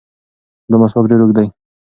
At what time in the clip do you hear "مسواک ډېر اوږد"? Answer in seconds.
0.81-1.35